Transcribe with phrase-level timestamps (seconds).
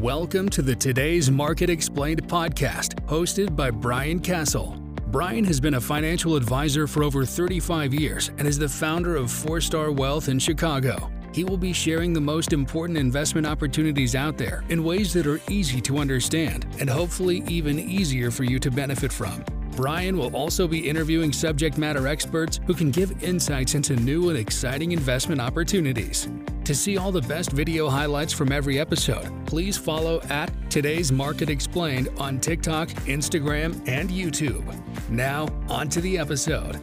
[0.00, 4.80] Welcome to the Today's Market Explained podcast, hosted by Brian Kasal.
[5.12, 9.30] Brian has been a financial advisor for over 35 years and is the founder of
[9.30, 11.12] Four Star Wealth in Chicago.
[11.34, 15.40] He will be sharing the most important investment opportunities out there in ways that are
[15.50, 19.44] easy to understand and hopefully even easier for you to benefit from.
[19.72, 24.38] Brian will also be interviewing subject matter experts who can give insights into new and
[24.38, 26.28] exciting investment opportunities.
[26.64, 31.48] To see all the best video highlights from every episode, please follow at Today's Market
[31.48, 34.78] Explained on TikTok, Instagram, and YouTube.
[35.08, 36.80] Now, on to the episode.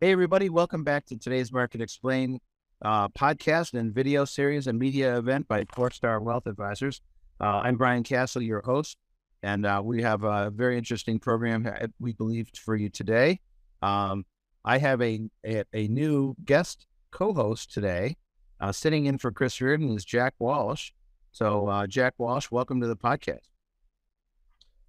[0.00, 2.40] Hey, everybody, welcome back to Today's Market Explained
[2.82, 7.00] uh, podcast and video series and media event by Four Star Wealth Advisors.
[7.40, 8.98] Uh, I'm Brian Kasal, your host,
[9.42, 11.68] and uh, we have a very interesting program
[11.98, 13.40] we believe for you today.
[13.82, 14.24] Um,
[14.64, 18.16] I have a, a, a new guest co-host today.
[18.60, 20.90] Uh, sitting in for Chris Reardon is Jack Walsh.
[21.32, 23.48] So, uh, Jack Walsh, welcome to the podcast.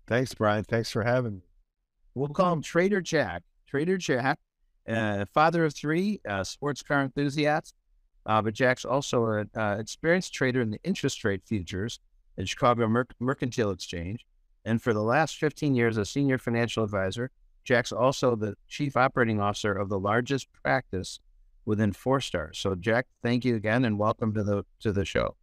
[0.07, 0.63] Thanks, Brian.
[0.63, 1.41] Thanks for having me.
[2.15, 3.43] We'll call him Trader Jack.
[3.67, 4.39] Trader Jack,
[4.89, 7.75] uh, father of three, uh, sports car enthusiast.
[8.25, 11.99] Uh, but Jack's also an uh, experienced trader in the interest rate futures
[12.37, 14.25] at Chicago Merc- Mercantile Exchange.
[14.63, 17.31] And for the last 15 years, a senior financial advisor,
[17.63, 21.19] Jack's also the chief operating officer of the largest practice
[21.65, 22.57] within Four Stars.
[22.57, 25.35] So, Jack, thank you again, and welcome to the to the show.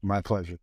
[0.00, 0.58] My pleasure.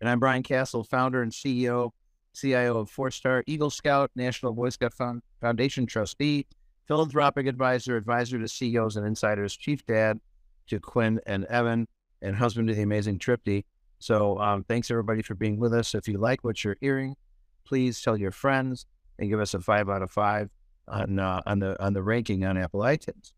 [0.00, 1.90] And I'm Brian Kasal, founder and CEO,
[2.34, 4.94] CIO of Four Star Eagle Scout, National Boy Scout
[5.40, 6.46] Foundation trustee,
[6.86, 10.20] philanthropic advisor, advisor to CEOs and insiders, chief dad
[10.68, 11.86] to Quinn and Evan,
[12.22, 13.64] and husband to the amazing Tripty.
[14.00, 15.94] So um, thanks everybody for being with us.
[15.94, 17.16] If you like what you're hearing,
[17.64, 18.86] please tell your friends
[19.18, 20.48] and give us a five out of five
[20.88, 23.32] on uh, on the on the ranking on Apple iTunes.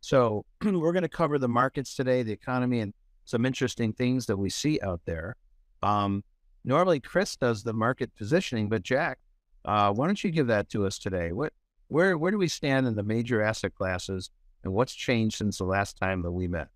[0.00, 4.36] So we're going to cover the markets today, the economy, and some interesting things that
[4.36, 5.36] we see out there.
[5.82, 6.22] Um,
[6.64, 9.18] normally, Chris does the market positioning, but Jack,
[9.64, 11.32] uh, why don't you give that to us today?
[11.32, 11.52] What
[11.88, 14.30] where where do we stand in the major asset classes,
[14.62, 16.68] and what's changed since the last time that we met?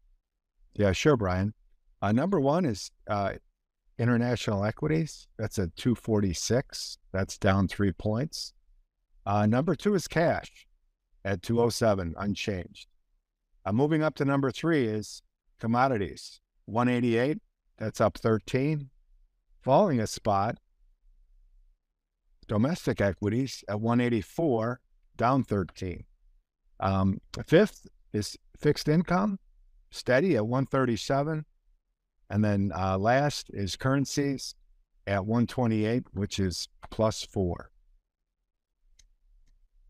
[0.75, 1.55] Yeah, sure, Brian.
[2.03, 3.35] Uh, number one is uh,
[3.97, 5.29] international equities.
[5.39, 6.99] That's a 246.
[7.13, 8.53] That's down three points.
[9.25, 10.67] Uh, number two is cash
[11.25, 12.89] at 207, unchanged.
[13.65, 15.23] Uh, moving up to number three is
[15.61, 17.39] commodities, 188.
[17.79, 18.91] That's up 13.
[19.63, 20.59] Falling a spot,
[22.49, 24.81] domestic equities at 184,
[25.17, 26.03] down 13.
[26.81, 29.39] Um, fifth is fixed income,
[29.93, 31.45] steady at 137.
[32.33, 34.55] And then uh, last is currencies
[35.07, 37.71] at 128, which is plus four.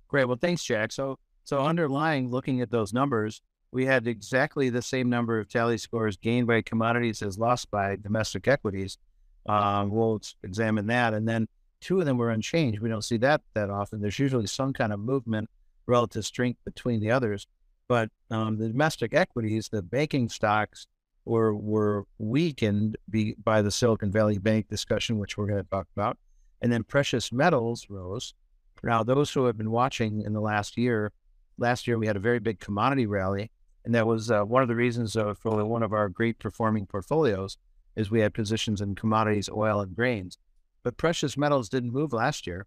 [0.09, 0.27] Great.
[0.27, 0.91] Well, thanks, Jack.
[0.91, 5.79] So, so underlying, looking at those numbers, we had exactly the same number of tally
[5.79, 8.99] scores gained by commodities as lost by domestic equities.
[9.47, 11.47] Um, we'll examine that, and then
[11.81, 12.81] two of them were unchanged.
[12.81, 14.01] We don't see that that often.
[14.01, 15.49] There's usually some kind of movement,
[15.87, 17.47] relative strength between the others,
[17.87, 20.89] but um, the domestic equities, the banking stocks,
[21.25, 25.87] were were weakened be, by the Silicon Valley Bank discussion, which we're going to talk
[25.97, 26.19] about,
[26.61, 28.35] and then precious metals rose.
[28.83, 31.13] Now, those who have been watching in the last year,
[31.57, 33.51] last year we had a very big commodity rally,
[33.85, 36.87] and that was uh, one of the reasons uh, for one of our great performing
[36.87, 37.59] portfolios
[37.95, 40.39] is we had positions in commodities, oil, and grains.
[40.83, 42.67] But precious metals didn't move last year,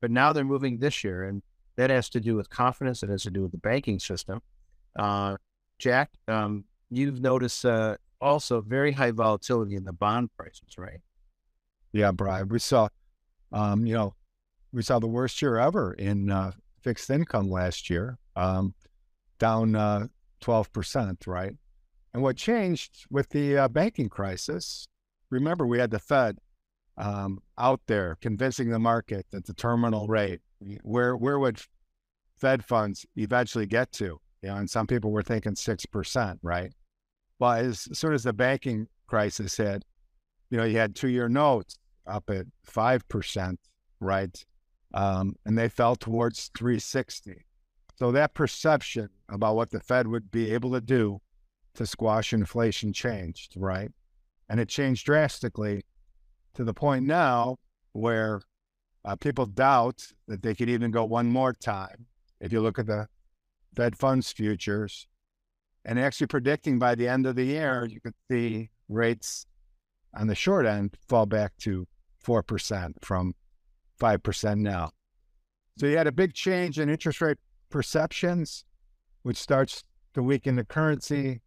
[0.00, 1.42] but now they're moving this year, and
[1.76, 3.02] that has to do with confidence.
[3.02, 4.42] It has to do with the banking system.
[4.96, 5.36] Uh,
[5.78, 6.64] Jack, um,
[6.96, 11.00] you've noticed uh, also very high volatility in the bond prices, right?
[11.92, 12.48] Yeah, Brian.
[12.48, 12.88] We saw,
[13.52, 14.14] um, you know,
[14.72, 18.74] we saw the worst year ever in uh, fixed income last year, um,
[19.38, 20.08] down uh,
[20.40, 21.54] twelve percent, right?
[22.12, 24.86] And what changed with the uh, banking crisis?
[25.30, 26.38] Remember, we had the Fed
[26.96, 30.40] um, out there convincing the market that the terminal rate,
[30.82, 31.60] where where would
[32.36, 34.20] Fed funds eventually get to?
[34.42, 36.72] You know, and some people were thinking six percent, right?
[37.38, 39.84] Well, as soon as the banking crisis hit,
[40.50, 43.58] you know, you had two-year notes up at five percent,
[44.00, 44.44] right?
[44.94, 47.44] Um, and they fell towards 360.
[47.96, 51.20] So that perception about what the Fed would be able to do
[51.74, 53.90] to squash inflation changed, right?
[54.48, 55.82] And it changed drastically
[56.54, 57.56] to the point now
[57.92, 58.42] where
[59.04, 62.06] uh, people doubt that they could even go one more time.
[62.40, 63.08] If you look at the
[63.74, 65.06] Fed funds futures,
[65.84, 69.46] and actually predicting by the end of the year, you could see rates
[70.14, 71.86] on the short end fall back to
[72.24, 73.34] 4% from
[74.00, 74.90] 5% now.
[75.78, 77.38] So you had a big change in interest rate
[77.68, 78.64] perceptions,
[79.22, 79.82] which starts
[80.14, 81.42] to weaken the currency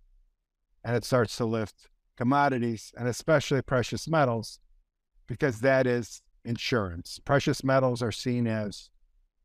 [0.83, 4.59] and it starts to lift commodities, and especially precious metals,
[5.27, 7.19] because that is insurance.
[7.23, 8.89] Precious metals are seen as,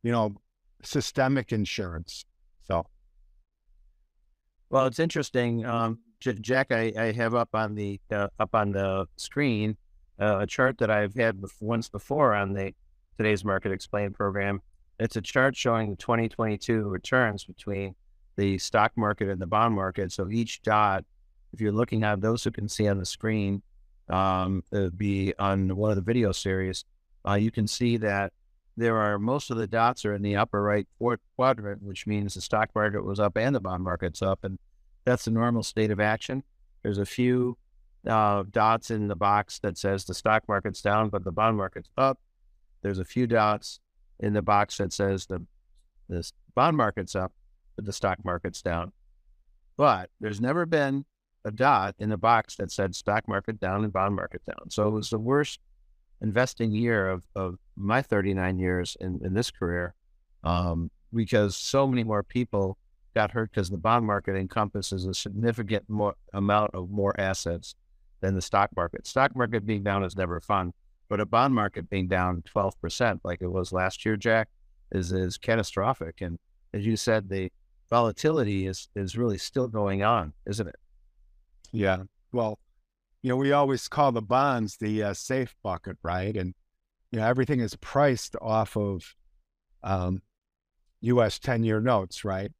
[0.03, 0.37] you know,
[0.83, 2.25] systemic insurance.
[2.67, 2.87] So,
[4.73, 5.67] well, it's interesting.
[5.67, 9.77] Um, Jack, I, I, have up on the uh, up on the screen
[10.19, 12.73] uh, a chart that I've had once before on the
[13.19, 14.63] today's Market Explained program.
[14.99, 17.95] It's a chart showing the 2022 returns between
[18.37, 20.11] the stock market and the bond market.
[20.11, 21.05] So each dot,
[21.53, 23.63] if you're looking at those who can see on the screen,
[24.09, 24.63] um,
[24.97, 26.87] be on one of the video series,
[27.29, 28.33] uh, you can see that
[28.77, 30.87] there are most of the dots are in the upper right
[31.37, 34.59] quadrant, which means the stock market was up and the bond market's up, and
[35.05, 36.43] that's the normal state of action.
[36.83, 37.59] There's a few
[38.09, 41.91] uh, dots in the box that says the stock market's down, but the bond market's
[41.97, 42.19] up.
[42.83, 43.81] There's a few dots
[44.21, 45.45] in the box that says the
[46.09, 47.33] the bond market's up,
[47.77, 48.93] but the stock market's down.
[49.77, 51.05] But there's never been
[51.45, 54.71] a dot in the box that said stock market down and bond market down.
[54.71, 55.61] So it was the worst
[56.21, 59.95] investing year of, of my 39 years in, in this career
[60.45, 62.77] um, because so many more people
[63.15, 67.75] got hurt because the bond market encompasses a significant more amount of more assets
[68.21, 69.07] than the stock market.
[69.07, 70.73] Stock market being down is never fun,
[71.09, 74.49] but a bond market being down 12% like it was last year, Jack,
[74.93, 76.21] is, is catastrophic.
[76.21, 76.39] And
[76.73, 77.51] as you said, the
[77.91, 80.77] volatility is, is really still going on, isn't it?
[81.73, 82.05] Yeah.
[82.33, 82.59] Well,
[83.23, 86.37] you know, we always call the bonds the uh, safe bucket, right?
[86.37, 86.55] And
[87.13, 89.15] you know, everything is priced off of
[89.85, 90.23] um,
[91.03, 91.39] U.S.
[91.39, 92.51] ten-year notes, right?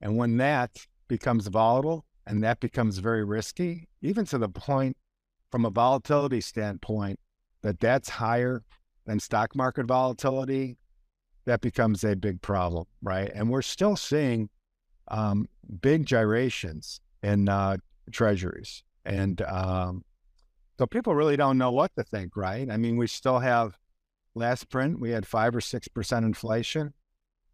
[0.00, 0.70] And when that
[1.06, 4.96] becomes volatile and that becomes very risky, even to the point,
[5.50, 7.18] from a volatility standpoint,
[7.62, 8.62] that that's higher
[9.04, 10.78] than stock market volatility,
[11.44, 13.30] that becomes a big problem, right?
[13.34, 14.48] And we're still seeing
[15.08, 15.48] um,
[15.80, 17.78] big gyrations in uh,
[18.12, 18.82] treasuries.
[19.04, 20.04] And um,
[20.78, 22.70] so people really don't know what to think, right?
[22.70, 23.76] I mean, we still have
[24.40, 26.92] last print, we had five or 6% inflation.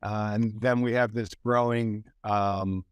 [0.02, 2.84] Uh, and then we have this growing, um,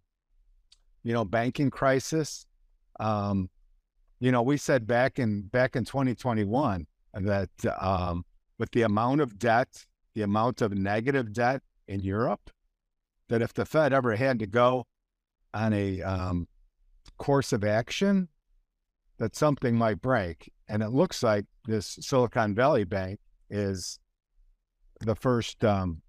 [1.02, 2.46] you know, banking crisis.
[3.00, 3.48] Um,
[4.20, 8.24] you know, we said back in back in 2021 that um,
[8.58, 12.50] with the amount of debt, the amount of negative debt in Europe,
[13.28, 14.86] that if the Fed ever had to go
[15.52, 16.48] on a um,
[17.18, 18.28] course of action,
[19.18, 20.50] that something might break.
[20.68, 23.20] And it looks like this Silicon Valley Bank
[23.54, 23.98] is
[25.00, 26.02] the first um,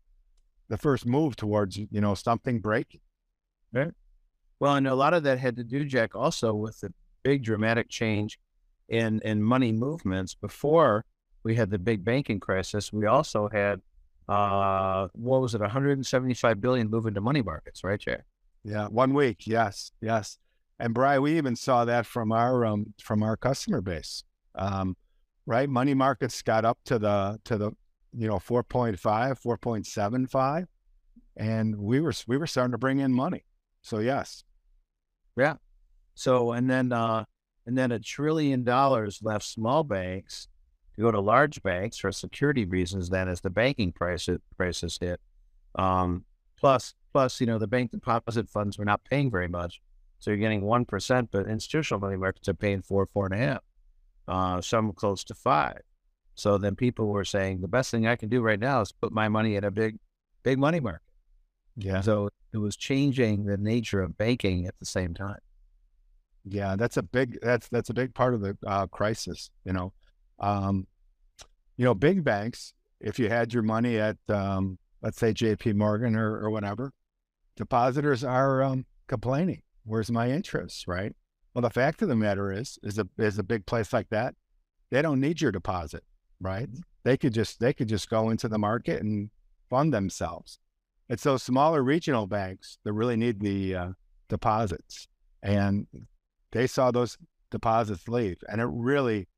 [0.68, 3.02] the first move towards you know something breaking.
[3.72, 3.92] Right.
[4.60, 6.94] Well, and a lot of that had to do, Jack, also with the
[7.24, 8.40] big dramatic change
[8.90, 10.34] in in money movements.
[10.34, 11.06] Before
[11.44, 13.82] we had the big banking crisis, we also had
[14.28, 18.24] uh, what was it, 175 billion move into money markets, right, Jack?
[18.64, 19.46] Yeah, one week.
[19.46, 20.40] Yes, yes.
[20.80, 24.24] And Brian, we even saw that from our um, from our customer base.
[24.56, 24.98] Um,
[25.46, 27.72] right, money markets got up to the to the
[28.14, 30.66] you know 4.5, 4.75,
[31.38, 33.44] and we were we were starting to bring in money.
[33.82, 34.44] So yes,
[35.38, 35.56] yeah.
[36.16, 37.26] So and then uh,
[37.66, 40.48] and then a trillion dollars left small banks
[40.96, 43.10] to go to large banks for security reasons.
[43.10, 45.20] Then as the banking crisis crisis hit,
[45.76, 46.26] um,
[46.58, 49.82] plus plus you know the bank deposit funds were not paying very much.
[50.20, 53.60] So you're getting 1%, but institutional money markets are paying four, four and a half,
[54.28, 55.82] uh, some close to five.
[56.36, 59.12] So then people were saying the best thing I can do right now is put
[59.12, 59.98] my money in a big,
[60.44, 61.02] big money market.
[61.78, 62.02] Yeah.
[62.02, 65.40] So it was changing the nature of banking at the same time.
[66.44, 69.50] Yeah, that's a big that's that's a big part of the uh, crisis.
[69.64, 69.94] You know,
[70.40, 70.86] um,
[71.76, 72.74] you know, big banks.
[73.02, 75.74] If you had your money at um, let's say J.P.
[75.74, 76.92] Morgan or, or whatever,
[77.56, 81.16] depositors are um, complaining where's my interest, right?
[81.56, 84.36] Well, the fact of the matter is, is a is a big place like that,
[84.92, 86.04] they don't need your deposit,
[86.42, 86.70] right?
[86.70, 86.82] Mm-hmm.
[87.06, 89.30] They could just they could just go into the market and
[89.70, 90.60] fund themselves.
[91.08, 93.90] It's those smaller regional banks that really need the uh,
[94.28, 95.08] deposits,
[95.42, 95.88] and
[96.52, 97.18] they saw those
[97.52, 99.30] deposits leave, and it really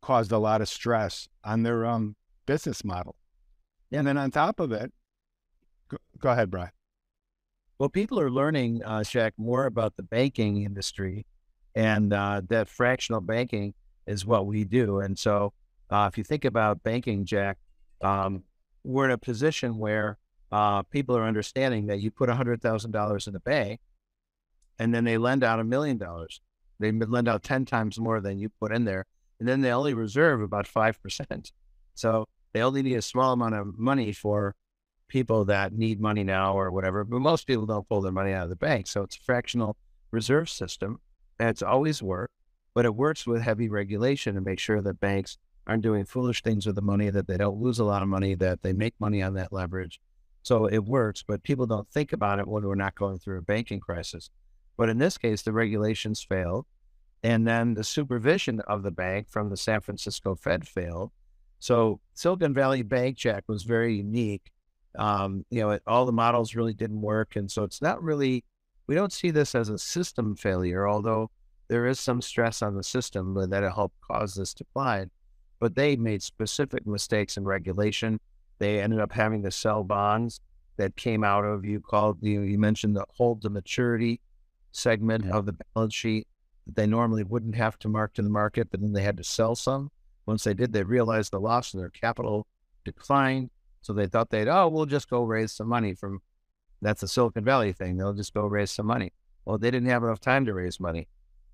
[0.00, 3.16] caused a lot of stress on their um, business model.
[3.92, 4.92] And then on top of it,
[5.88, 6.70] go, go ahead, Brian.
[7.78, 11.26] Well, people are learning, uh, Jack, more about the banking industry,
[11.74, 13.74] and uh, that fractional banking
[14.06, 15.00] is what we do.
[15.00, 15.52] And so,
[15.90, 17.58] uh, if you think about banking, Jack,
[18.00, 18.42] um,
[18.84, 20.18] we're in a position where
[20.52, 23.80] uh, people are understanding that you put hundred thousand dollars in the bank,
[24.78, 26.40] and then they lend out a million dollars.
[26.80, 29.06] They lend out ten times more than you put in there,
[29.40, 31.52] and then they only reserve about five percent.
[31.94, 34.54] So they only need a small amount of money for
[35.08, 38.44] people that need money now or whatever, but most people don't pull their money out
[38.44, 38.86] of the bank.
[38.86, 39.76] So it's a fractional
[40.10, 40.98] reserve system.
[41.48, 42.32] It's always worked.
[42.74, 46.66] but it works with heavy regulation to make sure that banks aren't doing foolish things
[46.66, 49.22] with the money, that they don't lose a lot of money, that they make money
[49.22, 50.00] on that leverage.
[50.42, 53.42] So it works, but people don't think about it when we're not going through a
[53.42, 54.28] banking crisis.
[54.76, 56.66] But in this case, the regulations failed.
[57.22, 61.12] And then the supervision of the bank from the San Francisco Fed failed.
[61.60, 64.50] So Silicon Valley Bank check was very unique.
[64.98, 67.36] Um, you know, it, all the models really didn't work.
[67.36, 68.44] And so it's not really,
[68.86, 71.30] we don't see this as a system failure, although
[71.68, 75.10] there is some stress on the system that it helped cause this decline.
[75.60, 78.20] But they made specific mistakes in regulation.
[78.58, 80.40] They ended up having to sell bonds
[80.76, 84.20] that came out of you called you you mentioned the hold to maturity
[84.72, 85.32] segment yeah.
[85.32, 86.26] of the balance sheet
[86.66, 89.24] that they normally wouldn't have to mark to the market, but then they had to
[89.24, 89.90] sell some.
[90.26, 92.46] Once they did, they realized the loss in their capital
[92.84, 93.50] declined.
[93.82, 96.20] So they thought they'd, oh, we'll just go raise some money from
[96.84, 97.96] that's a Silicon Valley thing.
[97.96, 99.12] They'll just go raise some money.
[99.44, 101.08] Well, they didn't have enough time to raise money.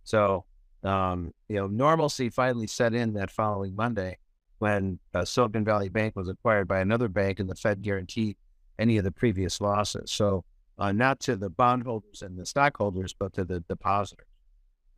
[0.04, 0.44] So,
[0.82, 4.18] um, you know, normalcy finally set in that following Monday
[4.58, 8.36] when uh, Silicon Valley Bank was acquired by another bank and the Fed guaranteed
[8.78, 10.10] any of the previous losses.
[10.10, 10.44] So,
[10.78, 14.26] uh, not to the bondholders and the stockholders, but to the depositors.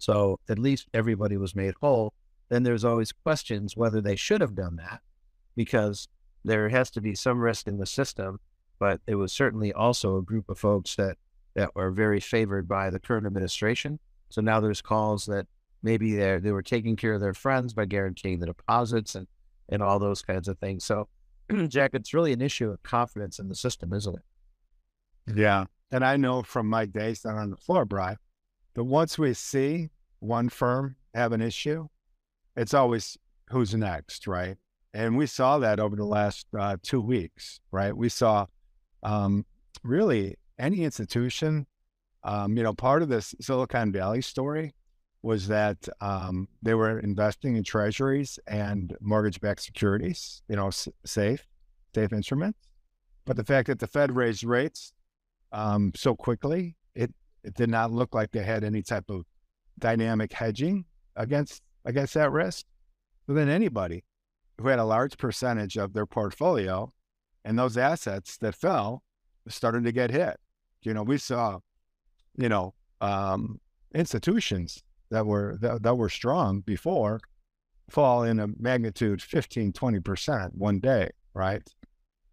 [0.02, 2.12] So at least everybody was made whole.
[2.48, 5.00] Then there's always questions whether they should have done that
[5.54, 6.08] because
[6.44, 8.40] there has to be some risk in the system.
[8.82, 11.16] But it was certainly also a group of folks that,
[11.54, 14.00] that were very favored by the current administration.
[14.28, 15.46] So now there's calls that
[15.84, 19.28] maybe they they were taking care of their friends by guaranteeing the deposits and,
[19.68, 20.84] and all those kinds of things.
[20.84, 21.08] So,
[21.68, 25.36] Jack, it's really an issue of confidence in the system, isn't it?
[25.36, 25.66] Yeah.
[25.92, 28.16] And I know from my days down on the floor, Brian,
[28.74, 31.86] that once we see one firm have an issue,
[32.56, 33.16] it's always
[33.48, 34.56] who's next, right?
[34.92, 37.96] And we saw that over the last uh, two weeks, right?
[37.96, 38.46] We saw
[39.02, 39.44] um,
[39.82, 41.66] really any institution,
[42.24, 44.74] um, you know, part of this Silicon Valley story
[45.22, 51.46] was that um, they were investing in treasuries and mortgage-backed securities, you know, s- safe,
[51.94, 52.58] safe instruments.
[53.24, 54.92] But the fact that the Fed raised rates
[55.52, 57.12] um, so quickly, it
[57.44, 59.24] it did not look like they had any type of
[59.78, 62.64] dynamic hedging against against that risk.
[63.26, 64.04] So then anybody
[64.58, 66.90] who had a large percentage of their portfolio
[67.44, 69.02] and those assets that fell
[69.48, 70.38] started to get hit.
[70.82, 71.60] You know, we saw,
[72.36, 73.60] you know, um,
[73.94, 77.20] institutions that were that, that were strong before
[77.90, 81.62] fall in a magnitude 15, 20% one day, right?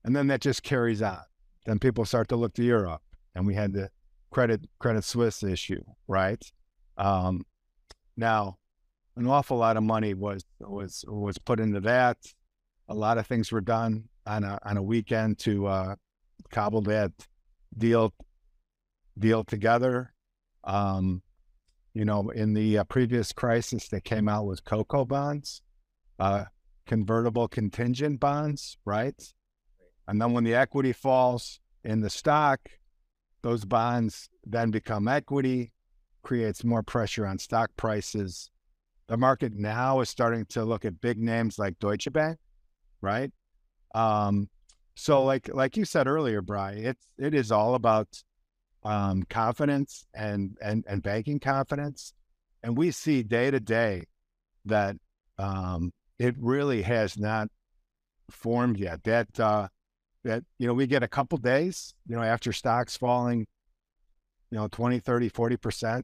[0.06, 1.20] And then that just carries on.
[1.66, 3.02] Then people start to look to Europe
[3.36, 3.90] and we had the
[4.32, 6.44] credit Credit Suisse issue, right?
[6.98, 7.46] Um,
[8.16, 8.58] now,
[9.16, 12.18] an awful lot of money was was was put into that.
[12.88, 15.96] A lot of things were done on a on a weekend to uh,
[16.52, 17.12] cobble that
[17.78, 18.14] deal
[19.18, 20.14] deal together.
[20.64, 21.24] Um,
[21.94, 25.62] you know, in the uh, previous crisis, they came out with CoCo bonds,
[26.20, 26.46] uh,
[26.86, 29.22] convertible contingent bonds, right?
[30.08, 32.60] And then when the equity falls in the stock,
[33.42, 35.74] those bonds then become equity,
[36.22, 38.52] creates more pressure on stock prices.
[39.08, 42.38] The market now is starting to look at big names like Deutsche Bank,
[43.02, 43.32] right?
[43.94, 44.50] Um,
[44.96, 48.08] so, like like you said earlier, Brian, it's it is all about
[48.84, 52.14] um, confidence and and and banking confidence,
[52.64, 54.06] and we see day to day
[54.66, 54.98] that
[55.38, 57.48] um, it really has not
[58.30, 59.04] formed yet.
[59.04, 59.70] That uh,
[60.24, 63.48] that, you know, we get a couple days, you know, after stocks falling,
[64.52, 66.04] you know, 20, 30, 40%,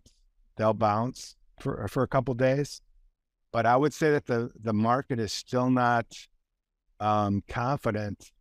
[0.57, 2.81] they'll bounce for, for a couple days.
[3.51, 6.05] But I would say that the, the market is still not
[6.99, 8.31] um, confident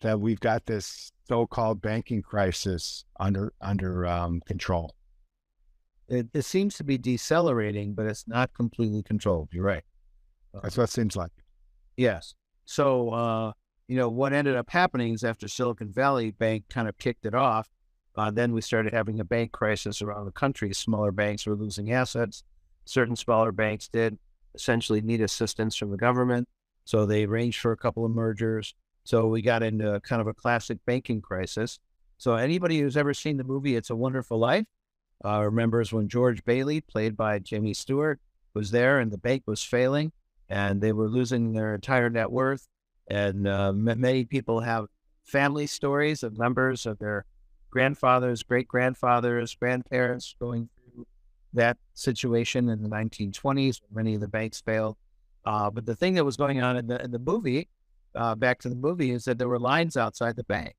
[0.00, 4.94] that we've got this so-called banking crisis under under um, control.
[6.08, 9.48] It, it, seems to be decelerating, but it's not completely controlled.
[9.52, 9.84] You're right.
[10.62, 11.30] That's what it seems like.
[11.96, 12.34] Yes.
[12.64, 13.52] So uh,
[13.88, 17.34] you know, what ended up happening is after Silicon Valley Bank kind of kicked it
[17.34, 17.68] off,
[18.16, 20.72] uh, then we started having a bank crisis around the country.
[20.74, 22.44] Smaller banks were losing assets.
[22.84, 24.18] Certain smaller banks did
[24.54, 26.48] essentially need assistance from the government.
[26.84, 28.74] So they arranged for a couple of mergers.
[29.04, 31.78] So we got into kind of a classic banking crisis.
[32.18, 34.66] So anybody who's ever seen the movie It's a Wonderful Life
[35.24, 38.20] uh, remembers when George Bailey, played by Jimmy Stewart,
[38.54, 40.12] was there and the bank was failing
[40.48, 42.68] and they were losing their entire net worth.
[43.08, 44.86] And uh, many people have
[45.24, 47.24] family stories of members of their
[47.70, 51.06] grandfathers, great grandfathers, grandparents going through
[51.54, 54.96] that situation in the 1920s when many of the banks failed.
[55.44, 57.68] Uh, but the thing that was going on in the, in the movie,
[58.14, 60.74] uh, back to the movie, is that there were lines outside the bank.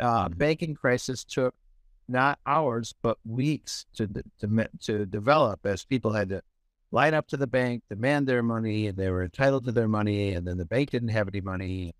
[0.00, 0.38] Uh, mm-hmm.
[0.38, 1.54] Banking crisis took
[2.08, 4.06] not hours but weeks to,
[4.38, 6.42] to to develop as people had to
[6.90, 10.32] line up to the bank, demand their money, and they were entitled to their money,
[10.32, 11.92] and then the bank didn't have any money.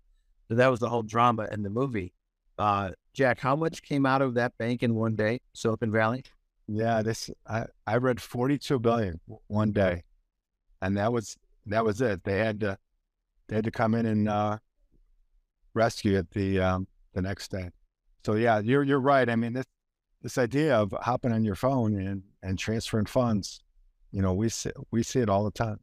[0.47, 2.13] So that was the whole drama in the movie.
[2.57, 6.23] Uh, Jack, how much came out of that bank in one day, Silicon Valley?
[6.67, 10.03] Yeah, this I, I read 42 billion one day,
[10.81, 11.35] and that was
[11.67, 12.23] that was it.
[12.23, 12.77] They had to
[13.47, 14.57] they had to come in and uh,
[15.73, 17.69] rescue it the um, the next day.
[18.25, 19.29] So yeah, you're you're right.
[19.29, 19.65] I mean this
[20.21, 23.61] this idea of hopping on your phone and and transferring funds,
[24.11, 25.79] you know, we see we see it all the time.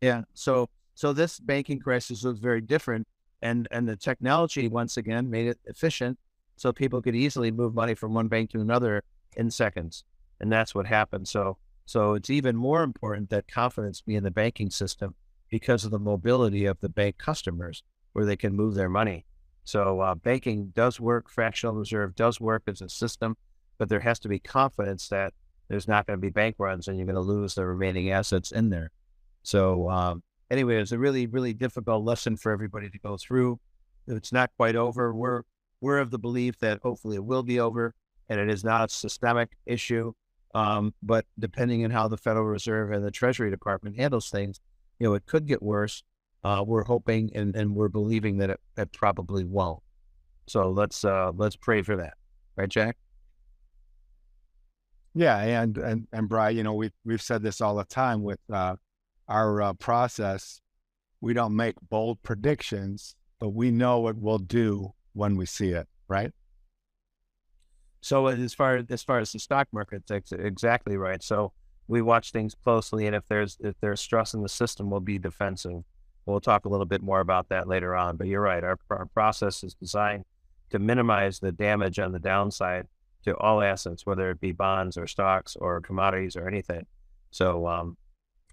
[0.00, 0.22] Yeah.
[0.34, 3.06] So so this banking crisis was very different,
[3.42, 6.18] and and the technology once again made it efficient,
[6.56, 9.02] so people could easily move money from one bank to another
[9.36, 10.04] in seconds,
[10.40, 11.28] and that's what happened.
[11.28, 11.58] So
[11.90, 15.16] so it's even more important that confidence be in the banking system
[15.50, 17.82] because of the mobility of the bank customers
[18.12, 19.26] where they can move their money.
[19.64, 23.36] So uh, banking does work, fractional reserve does work as a system,
[23.76, 25.34] but there has to be confidence that
[25.66, 28.52] there's not going to be bank runs and you're going to lose the remaining assets
[28.52, 28.92] in there.
[29.42, 33.58] So um, anyway, it's a really, really difficult lesson for everybody to go through.
[34.06, 35.12] It's not quite over.
[35.12, 35.42] We're
[35.80, 37.96] we're of the belief that hopefully it will be over,
[38.28, 40.12] and it is not a systemic issue.
[40.54, 44.60] Um, but depending on how the Federal Reserve and the Treasury Department handles things,
[44.98, 46.02] you know, it could get worse.
[46.42, 49.82] Uh, we're hoping and, and we're believing that it, it probably won't.
[50.46, 52.14] So let's uh, let's pray for that,
[52.56, 52.96] right, Jack?
[55.14, 58.40] Yeah, and and and Brian, you know, we've we've said this all the time with
[58.52, 58.76] uh,
[59.28, 60.60] our uh, process.
[61.20, 65.86] We don't make bold predictions, but we know what we'll do when we see it,
[66.08, 66.32] right?
[68.00, 71.22] So as far as far as the stock market, that's exactly right.
[71.22, 71.52] So
[71.86, 75.18] we watch things closely, and if there's if there's stress in the system, we'll be
[75.18, 75.82] defensive.
[76.26, 78.16] We'll talk a little bit more about that later on.
[78.16, 78.62] But you're right.
[78.62, 80.24] Our, our process is designed
[80.70, 82.86] to minimize the damage on the downside
[83.24, 86.86] to all assets, whether it be bonds or stocks or commodities or anything.
[87.30, 87.96] So um,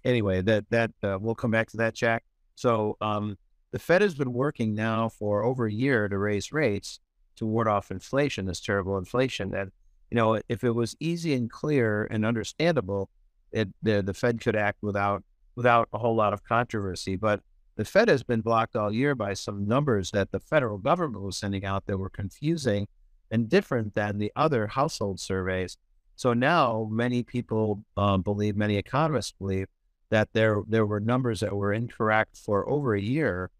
[0.04, 2.24] anyway, that that uh, we'll come back to that, Jack.
[2.54, 3.38] So um,
[3.70, 7.00] the Fed has been working now for over a year to raise rates
[7.38, 9.50] to ward off inflation, this terrible inflation.
[9.50, 9.68] That
[10.10, 13.10] you know, if it was easy and clear and understandable,
[13.52, 15.22] it the, the Fed could act without
[15.56, 17.16] without a whole lot of controversy.
[17.16, 17.40] But
[17.76, 21.36] the Fed has been blocked all year by some numbers that the federal government was
[21.36, 22.88] sending out that were confusing
[23.30, 25.76] and different than the other household surveys.
[26.16, 29.68] So now many people uh, believe, many economists believe,
[30.10, 33.50] that there there were numbers that were incorrect for over a year,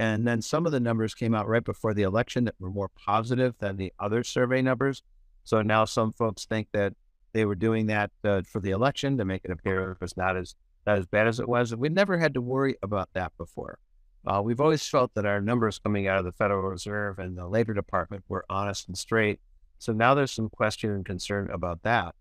[0.00, 2.88] and then some of the numbers came out right before the election that were more
[2.88, 5.02] positive than the other survey numbers.
[5.44, 6.94] So now some folks think that
[7.34, 10.38] they were doing that uh, for the election to make it appear it was not
[10.38, 10.54] as
[10.86, 11.76] not as bad as it was.
[11.76, 13.78] We never had to worry about that before.
[14.26, 17.46] Uh, we've always felt that our numbers coming out of the Federal Reserve and the
[17.46, 19.38] Labor Department were honest and straight.
[19.78, 22.14] So now there's some question and concern about that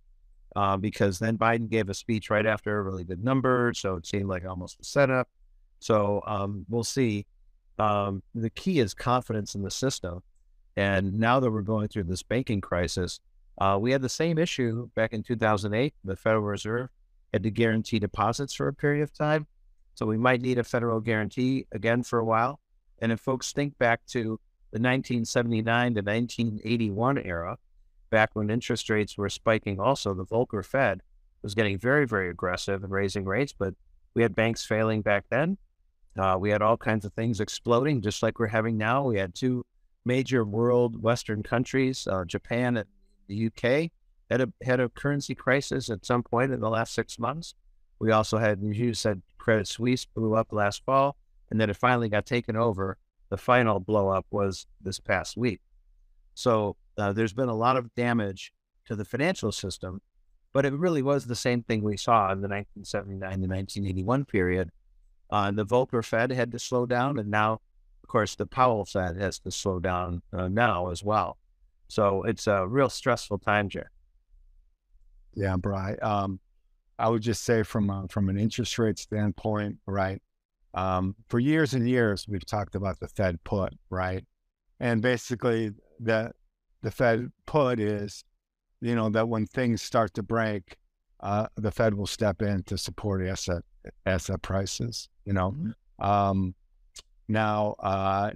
[0.54, 3.72] uh, because then Biden gave a speech right after a really good number.
[3.74, 5.30] So it seemed like almost a setup.
[5.80, 7.26] So um, we'll see.
[7.80, 10.22] Um, the key is confidence in the system.
[10.76, 13.20] And now that we're going through this banking crisis,
[13.60, 15.94] uh, we had the same issue back in 2008.
[16.04, 16.90] The Federal Reserve
[17.34, 19.48] had to guarantee deposits for a period of time.
[19.96, 22.60] So we might need a federal guarantee again for a while.
[23.00, 24.40] And if folks think back to
[24.72, 27.58] the 1979 to 1981 era,
[28.10, 31.02] back when interest rates were spiking, also the Volcker Fed
[31.42, 33.54] was getting very, very aggressive and raising rates.
[33.58, 33.74] But
[34.14, 35.58] we had banks failing back then.
[36.20, 39.04] Uh, we had all kinds of things exploding, just like we're having now.
[39.04, 39.66] We had two
[40.04, 42.88] major world Western countries, uh, Japan and
[43.28, 43.92] the UK,
[44.30, 47.56] had a had a currency crisis at some point in the last six months.
[48.00, 51.16] We also had, as you said, Credit Suisse blew up last fall,
[51.50, 52.98] and then it finally got taken over.
[53.30, 55.62] The final blow up was this past week.
[56.34, 58.52] So uh, there's been a lot of damage
[58.86, 60.02] to the financial system,
[60.52, 64.72] but it really was the same thing we saw in the 1979 to 1981 period.
[65.30, 67.54] Uh, the Volcker Fed had to slow down, and now,
[68.04, 71.38] of course, the Powell Fed has to slow down uh, now as well.
[71.88, 73.90] So it's a real stressful time, Jack.
[75.34, 75.98] Yeah, Brian.
[76.02, 76.40] Um,
[76.98, 80.22] I would just say from a, from an interest rate standpoint, right?
[80.74, 84.26] Um, for years and years, we've talked about the Fed put, right?
[84.80, 86.32] And basically, the
[86.82, 88.24] the Fed put is,
[88.82, 90.78] you know, that when things start to break,
[91.20, 93.64] uh, the Fed will step in to support asset
[94.06, 95.10] asset prices.
[95.26, 96.06] You know, mm-hmm.
[96.06, 96.56] um,
[97.28, 98.32] now uh,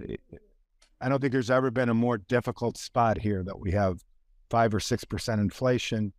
[1.00, 4.02] I don't think there's ever been a more difficult spot here that we have
[4.50, 6.12] five or six percent inflation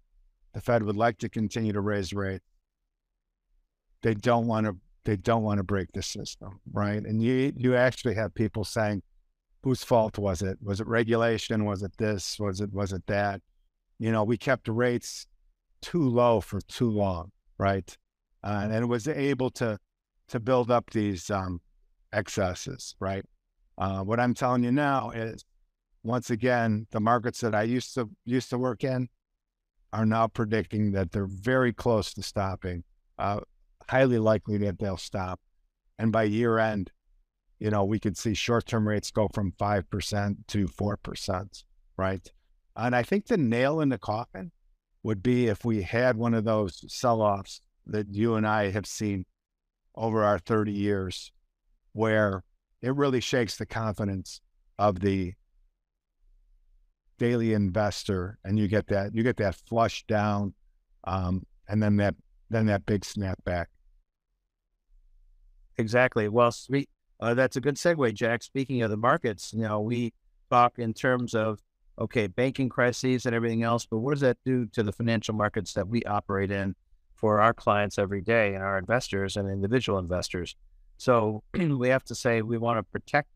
[0.55, 2.45] the Fed would like to continue to raise rates.
[4.01, 4.77] They don't want to.
[5.03, 7.03] They don't want to break the system, right?
[7.03, 9.03] And you you actually have people saying,
[9.63, 10.57] "Whose fault was it?
[10.63, 11.65] Was it regulation?
[11.65, 12.39] Was it this?
[12.39, 13.41] Was it was it that?"
[13.99, 15.27] You know, we kept rates
[15.81, 17.97] too low for too long, right?
[18.45, 19.77] uh, and it was able to
[20.27, 21.59] to build up these um,
[22.13, 22.95] excesses.
[22.99, 23.25] Right.
[23.77, 25.43] Uh, what I'm telling you now is,
[26.03, 29.09] once again, the markets that I used to used to work in
[29.91, 32.83] are now predicting that they're very close to stopping.
[33.17, 33.39] Uh,
[33.89, 35.39] highly likely that they'll stop,
[35.97, 36.91] and by year end,
[37.59, 41.63] you know, we could see short term rates go from five percent to four percent.
[41.97, 42.31] Right.
[42.77, 44.51] And I think the nail in the coffin
[45.05, 48.87] would be if we had one of those sell offs that you and I have
[48.87, 49.23] seen
[49.93, 51.31] over our 30 years,
[51.93, 52.43] where
[52.81, 54.41] it really shakes the confidence
[54.79, 55.33] of the
[57.19, 60.55] daily investor, and you get that you get that flush down,
[61.03, 62.15] um, and then that
[62.49, 63.67] then that big snapback.
[65.77, 66.29] Exactly.
[66.29, 66.89] Well, sweet.
[67.19, 68.41] Uh, that's a good segue, Jack.
[68.41, 70.13] Speaking of the markets, you know, we
[70.49, 71.59] talk in terms of
[71.99, 75.73] okay, banking crises and everything else, but what does that do to the financial markets
[75.73, 76.75] that we operate in
[77.15, 80.55] for our clients every day and our investors and individual investors?
[80.97, 83.29] So we have to say we want to protect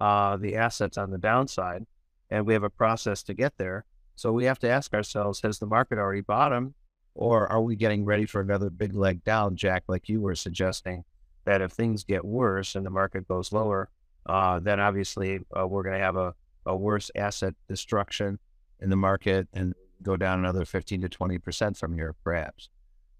[0.00, 1.86] uh, the assets on the downside,
[2.30, 3.84] and we have a process to get there.
[4.16, 6.74] So we have to ask ourselves: Has the market already bottomed,
[7.14, 9.84] or are we getting ready for another big leg down, Jack?
[9.88, 11.04] Like you were suggesting,
[11.44, 13.90] that if things get worse and the market goes lower,
[14.26, 16.34] uh, then obviously uh, we're going to have a
[16.66, 18.38] a worse asset destruction
[18.80, 22.68] in the market and go down another 15 to 20 percent from here, perhaps.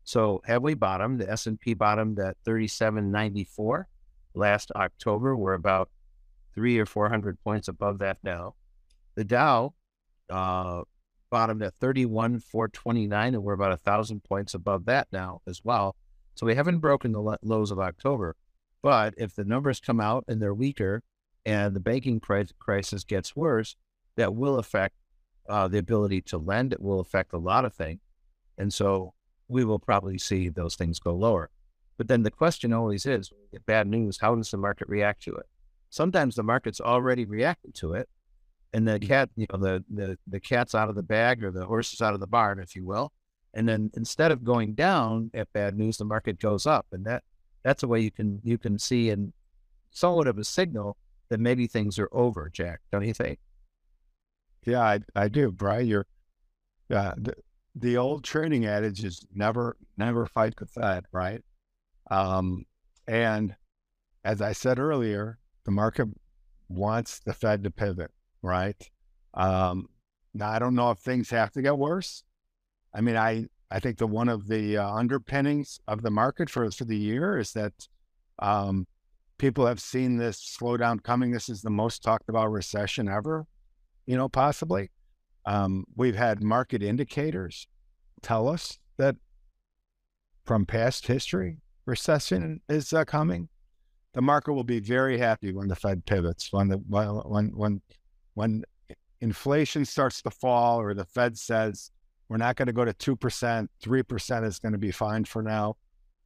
[0.05, 1.21] So have we bottomed?
[1.21, 3.85] The S&P bottomed at 37.94
[4.35, 5.35] last October.
[5.35, 5.89] We're about
[6.55, 8.55] three or 400 points above that now.
[9.15, 9.73] The Dow
[10.29, 10.83] uh,
[11.31, 15.97] bottomed at 31,429, and we're about a thousand points above that now as well.
[16.35, 18.37] So we haven't broken the lows of October.
[18.83, 21.03] But if the numbers come out and they're weaker,
[21.47, 23.77] and the banking crisis gets worse,
[24.17, 24.95] that will affect
[25.49, 26.73] uh, the ability to lend.
[26.73, 28.01] It will affect a lot of things.
[28.57, 29.15] And so
[29.49, 31.51] we will probably see those things go lower.
[31.97, 33.31] But then the question always is
[33.67, 35.47] bad news, how does the market react to it?
[35.91, 38.09] Sometimes the market's already reacted to it.
[38.73, 39.07] And the mm.
[39.07, 42.01] cat, you know, the, the, the cat's out of the bag or the horse is
[42.01, 43.13] out of the barn, if you will.
[43.55, 46.87] And then instead of going down at bad news, the market goes up.
[46.91, 47.23] And that
[47.63, 49.33] that's a way you can you can see and
[49.93, 50.97] somewhat of a signal
[51.29, 52.81] that maybe things are over, Jack.
[52.93, 53.39] Don't you think?
[54.65, 55.87] Yeah, I, I do, Brian.
[55.87, 56.07] You're
[56.91, 57.35] uh, the,
[57.75, 61.43] the old trading adage is never, never fight the Fed, right?
[62.11, 62.65] Um,
[63.07, 63.55] and
[64.25, 66.09] as I said earlier, the market
[66.69, 68.11] wants the Fed to pivot,
[68.43, 68.77] right?
[69.35, 69.89] Um,
[70.35, 72.23] now I don't know if things have to get worse.
[72.95, 76.71] I mean, I I think the one of the uh, underpinnings of the market for
[76.71, 77.73] for the year is that
[78.39, 78.87] um,
[79.39, 81.31] people have seen this slowdown coming.
[81.31, 83.47] This is the most talked about recession ever,
[84.07, 84.91] you know, possibly.
[85.47, 87.67] Um, we've had market indicators
[88.23, 89.17] tell us that
[90.45, 93.49] from past history, recession is uh, coming.
[94.15, 97.83] The market will be very happy when the Fed pivots, when the when when
[98.35, 98.65] when
[99.21, 101.91] inflation starts to fall, or the Fed says
[102.29, 105.25] we're not going to go to two percent, three percent is going to be fine
[105.25, 105.77] for now.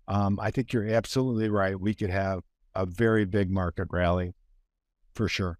[0.06, 1.78] Um, I think you're absolutely right.
[1.78, 2.40] We could have
[2.78, 4.34] a very big market rally
[5.14, 5.58] for sure.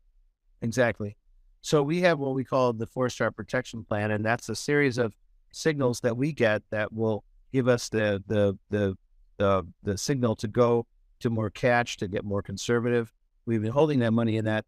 [0.63, 1.17] Exactly.
[1.61, 4.99] So we have what we call the four star protection plan, and that's a series
[4.99, 5.15] of
[5.53, 8.97] signals that we get that will give us the the the
[9.39, 10.87] the, the signal to go
[11.21, 13.13] to more cash to get more conservative.
[13.47, 14.65] We've been holding that money in that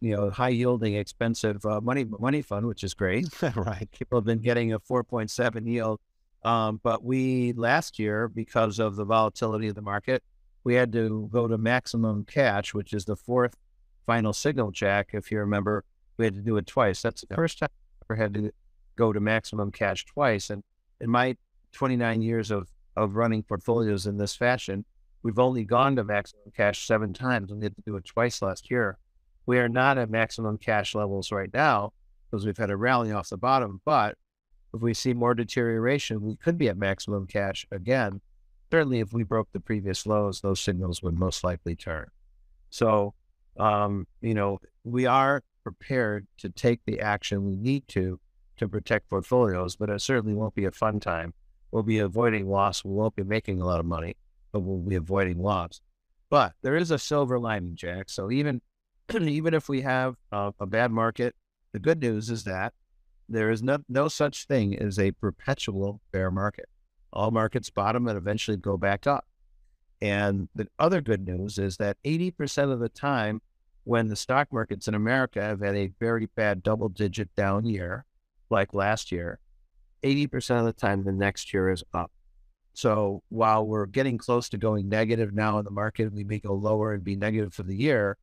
[0.00, 3.26] you know high yielding expensive uh, money money fund, which is great.
[3.56, 3.88] right.
[3.92, 6.00] People have been getting a four point seven yield,
[6.44, 10.22] um, but we last year because of the volatility of the market,
[10.68, 13.56] we had to go to maximum cash, which is the fourth
[14.04, 15.08] final signal jack.
[15.14, 15.82] If you remember,
[16.18, 17.00] we had to do it twice.
[17.00, 18.52] That's the first time I ever had to
[18.94, 20.50] go to maximum cash twice.
[20.50, 20.62] And
[21.00, 21.38] in my
[21.72, 24.84] 29 years of, of running portfolios in this fashion,
[25.22, 28.42] we've only gone to maximum cash seven times and we had to do it twice
[28.42, 28.98] last year.
[29.46, 31.94] We are not at maximum cash levels right now
[32.30, 33.80] because we've had a rally off the bottom.
[33.86, 34.18] But
[34.74, 38.20] if we see more deterioration, we could be at maximum cash again
[38.70, 42.06] certainly if we broke the previous lows, those signals would most likely turn.
[42.70, 43.14] So,
[43.58, 48.20] um, you know, we are prepared to take the action we need to
[48.56, 51.32] to protect portfolios, but it certainly won't be a fun time.
[51.70, 52.84] We'll be avoiding loss.
[52.84, 54.16] We won't be making a lot of money,
[54.50, 55.80] but we'll be avoiding loss.
[56.28, 58.10] But there is a silver lining, Jack.
[58.10, 58.60] So even
[59.20, 61.34] even if we have uh, a bad market,
[61.72, 62.74] the good news is that
[63.28, 66.68] there is no, no such thing as a perpetual bear market
[67.12, 69.24] all markets bottom and eventually go back up.
[70.00, 73.40] And the other good news is that 80% of the time,
[73.84, 78.04] when the stock markets in America have had a very bad double digit down year,
[78.50, 79.40] like last year,
[80.02, 82.12] 80% of the time the next year is up.
[82.74, 86.54] So while we're getting close to going negative now in the market, we may go
[86.54, 88.16] lower and be negative for the year.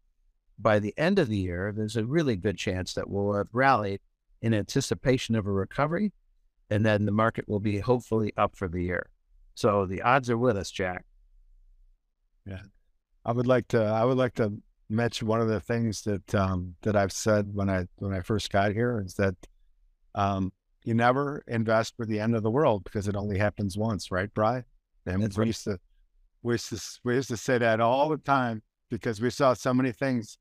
[0.57, 3.99] By the end of the year, there's a really good chance that we'll have rallied
[4.41, 6.13] in anticipation of a recovery,
[6.69, 9.09] and then the market will be hopefully up for the year.
[9.55, 11.05] So the odds are with us, Jack.
[12.45, 12.61] Yeah,
[13.23, 13.81] I would like to.
[13.81, 14.53] I would like to
[14.89, 18.51] mention one of the things that um, that I've said when I when I first
[18.51, 19.35] got here is that
[20.13, 20.51] um,
[20.83, 24.31] you never invest for the end of the world because it only happens once, right,
[24.33, 24.63] Bry?
[25.05, 25.47] And That's we right.
[25.47, 25.79] used to
[26.43, 29.73] we used to we used to say that all the time because we saw so
[29.73, 30.37] many things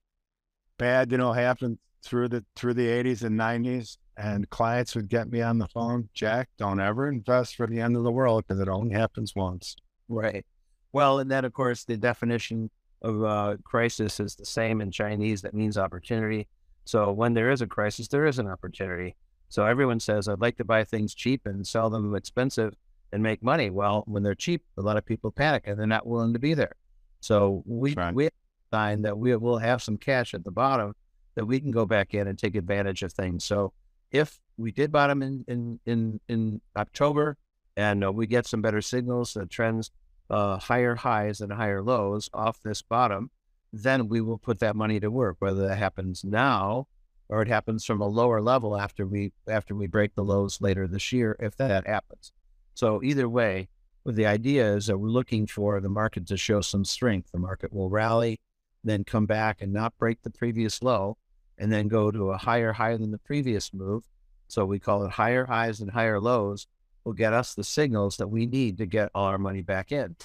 [0.78, 3.98] bad, you know, happen through the through the eighties and nineties.
[4.16, 7.96] And clients would get me on the phone, Jack, don't ever invest for the end
[7.96, 9.74] of the world because it only happens once.
[10.08, 10.46] Right.
[10.92, 12.70] Well, and then of course the definition
[13.02, 15.42] of uh, crisis is the same in Chinese.
[15.42, 16.46] That means opportunity.
[16.84, 19.16] So when there is a crisis, there is an opportunity.
[19.48, 22.74] So everyone says, "I'd like to buy things cheap and sell them expensive
[23.12, 26.06] and make money." Well, when they're cheap, a lot of people panic and they're not
[26.06, 26.76] willing to be there.
[27.20, 28.14] So we Right.
[28.14, 28.28] we
[28.70, 30.94] find that we will have some cash at the bottom
[31.34, 33.44] that we can go back in and take advantage of things.
[33.44, 33.72] So
[34.14, 37.36] if we did bottom in in in, in October
[37.76, 39.90] and uh, we get some better signals, trends
[40.30, 43.30] uh, higher highs and higher lows off this bottom,
[43.72, 45.36] then we will put that money to work.
[45.40, 46.86] Whether that happens now
[47.28, 50.86] or it happens from a lower level after we after we break the lows later
[50.86, 52.32] this year, if that happens.
[52.74, 53.68] So either way,
[54.06, 57.32] the idea is that we're looking for the market to show some strength.
[57.32, 58.38] The market will rally,
[58.84, 61.16] then come back and not break the previous low,
[61.58, 64.04] and then go to a higher high than the previous move.
[64.48, 66.66] So we call it higher highs and higher lows
[67.04, 70.16] will get us the signals that we need to get all our money back in.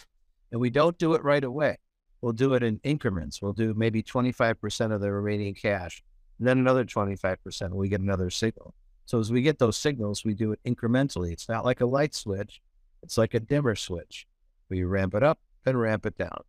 [0.51, 1.77] And we don't do it right away.
[2.21, 3.41] We'll do it in increments.
[3.41, 6.03] We'll do maybe 25% of the remaining cash,
[6.37, 8.73] and then another 25%, and we get another signal.
[9.05, 11.31] So as we get those signals, we do it incrementally.
[11.31, 12.61] It's not like a light switch,
[13.01, 14.27] it's like a dimmer switch.
[14.69, 16.43] We ramp it up and ramp it down.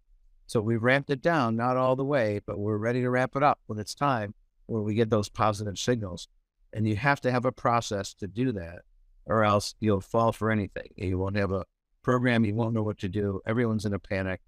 [0.47, 3.43] So we ramped it down, not all the way, but we're ready to ramp it
[3.43, 4.35] up when it's time,
[4.71, 6.29] where we get those positive signals.
[6.73, 8.83] And you have to have a process to do that,
[9.27, 10.89] or else you'll fall for anything.
[10.95, 11.65] You won't have a
[12.03, 13.41] program, you won't know what to do.
[13.47, 14.41] Everyone's in a panic.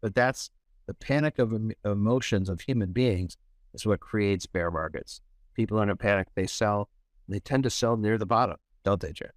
[0.00, 0.50] But that's
[0.86, 3.36] the panic of em- emotions of human beings
[3.74, 5.20] is what creates bear markets.
[5.54, 6.88] People are in a panic, they sell,
[7.28, 9.32] they tend to sell near the bottom, don't they, Jeff?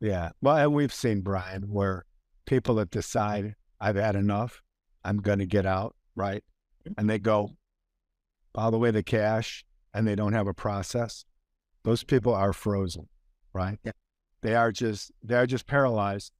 [0.00, 0.30] Yeah.
[0.40, 2.04] Well, and we've seen Brian where
[2.46, 4.62] people that decide I've had enough,
[5.04, 6.44] I'm going to get out, right?
[6.84, 6.92] Mm-hmm.
[7.00, 7.50] And they go
[8.54, 11.24] all the way to cash and they don't have a process.
[11.84, 13.08] Those people are frozen,
[13.52, 13.78] right?
[13.84, 13.92] Yeah.
[14.42, 16.32] They are just they're just paralyzed.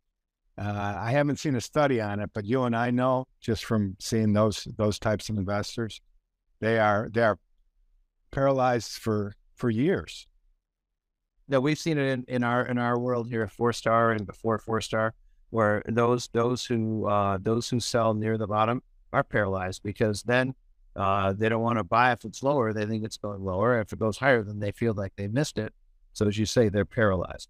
[0.58, 3.96] Uh, I haven't seen a study on it, but you and I know just from
[4.00, 6.00] seeing those those types of investors,
[6.60, 7.38] they are they are
[8.30, 10.26] paralyzed for for years.
[11.48, 14.26] No, we've seen it in, in our in our world here, at four star and
[14.26, 15.14] before four star,
[15.50, 20.54] where those those who uh, those who sell near the bottom are paralyzed because then
[20.96, 22.72] uh, they don't want to buy if it's lower.
[22.72, 23.80] They think it's going lower.
[23.80, 25.72] If it goes higher, then they feel like they missed it.
[26.12, 27.48] So as you say, they're paralyzed.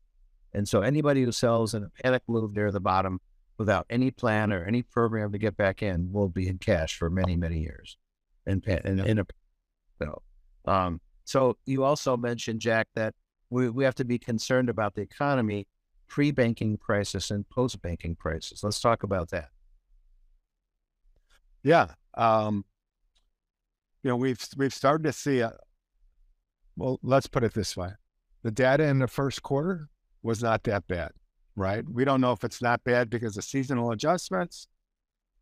[0.55, 3.21] And so anybody who sells in a panic move near the bottom
[3.59, 7.11] without any plan or any program to get back in will be in cash for
[7.11, 7.97] many many years.
[8.47, 9.25] And in, in, in a
[10.01, 10.23] so,
[10.65, 13.15] um, so you also mentioned Jack that
[13.51, 15.67] we, we have to be concerned about the economy
[16.09, 18.63] pre-banking crisis and post-banking crisis.
[18.63, 19.49] Let's talk about that.
[21.63, 21.89] Yeah.
[22.15, 22.65] Um,
[24.03, 25.53] you know, we've we've started to see a
[26.77, 27.91] well, let's put it this way.
[28.43, 29.89] The data in the first quarter
[30.23, 31.13] was not that bad,
[31.55, 31.85] right?
[31.89, 34.67] We don't know if it's not bad because of seasonal adjustments.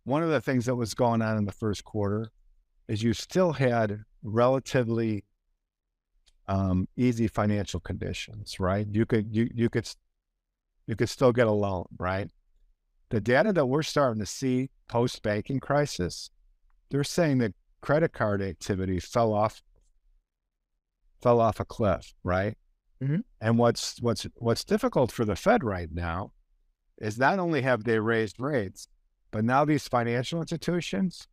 [0.05, 2.31] One of the things that was going on in the first quarter
[2.88, 5.25] is you still had relatively
[6.49, 8.87] um, easy financial conditions, right?
[8.90, 9.88] You could you you could
[10.87, 12.29] you could still get a loan, right?
[13.11, 16.31] The data that we're starting to see post banking crisis,
[16.90, 19.62] they're saying that credit card activity fell off
[21.23, 22.57] fell off a cliff, right?
[23.03, 23.25] Mhm.
[23.40, 26.33] And what's what's what's difficult for the Fed right now
[26.99, 28.88] is not only have they raised rates,
[29.31, 31.27] but now these financial institutions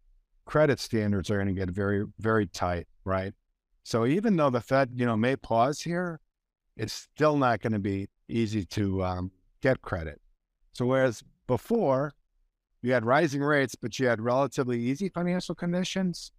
[0.46, 3.34] credit standards are going to get very very tight, right?
[3.84, 6.20] So even though the Fed, you know, may pause here,
[6.76, 9.32] it's still not going to be easy to um,
[9.62, 10.22] get credit.
[10.74, 12.14] So whereas before
[12.82, 16.32] you had rising rates, but you had relatively easy financial conditions,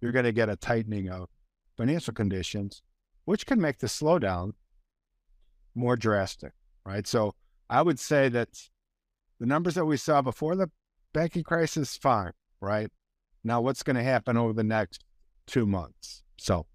[0.00, 1.28] you're going to get a tightening of
[1.76, 2.82] financial conditions,
[3.24, 4.52] which can make the slowdown
[5.74, 6.52] more drastic,
[6.84, 7.06] right?
[7.06, 7.34] So
[7.70, 8.48] I would say that
[9.38, 10.70] the numbers that we saw before the
[11.12, 12.90] banking crisis, fine, right?
[13.44, 15.04] Now, what's going to happen over the next
[15.46, 16.22] two months?
[16.36, 16.66] So,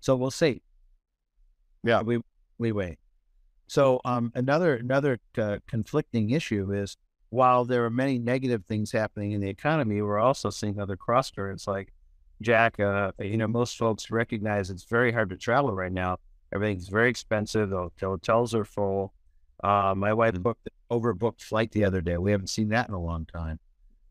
[0.00, 0.62] So we'll see.
[1.82, 2.02] Yeah.
[2.02, 2.20] we
[2.58, 2.98] we wait.
[3.68, 6.96] So um, another another uh, conflicting issue is
[7.30, 11.30] while there are many negative things happening in the economy, we're also seeing other cross
[11.30, 11.66] currents.
[11.66, 11.92] Like
[12.40, 16.18] Jack, uh, you know, most folks recognize it's very hard to travel right now.
[16.54, 17.70] Everything's very expensive.
[17.70, 19.12] The hotels are full.
[19.62, 20.42] Uh, my wife mm.
[20.42, 22.16] booked overbooked flight the other day.
[22.16, 23.58] We haven't seen that in a long time.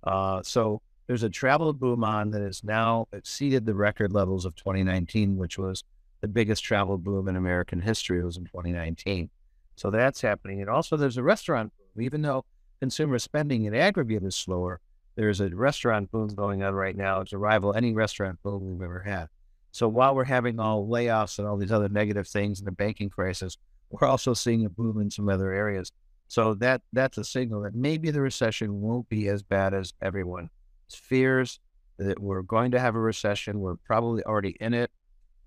[0.04, 4.56] Uh, so there's a travel boom on that has now exceeded the record levels of
[4.56, 5.84] 2019, which was
[6.22, 8.20] the biggest travel boom in American history.
[8.20, 9.30] It was in 2019.
[9.76, 10.62] So that's happening.
[10.62, 12.04] And also there's a restaurant boom.
[12.04, 12.46] Even though
[12.80, 14.80] consumer spending in aggregate is slower,
[15.16, 19.02] there's a restaurant boom going on right now to rival any restaurant boom we've ever
[19.02, 19.28] had.
[19.72, 23.10] So while we're having all layoffs and all these other negative things in the banking
[23.10, 23.58] crisis,
[23.90, 25.92] we're also seeing a boom in some other areas.
[26.28, 30.50] So that that's a signal that maybe the recession won't be as bad as everyone
[30.90, 31.60] fears
[31.98, 33.60] that we're going to have a recession.
[33.60, 34.92] We're probably already in it,